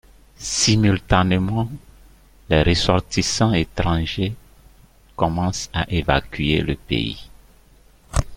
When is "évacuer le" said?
5.91-6.73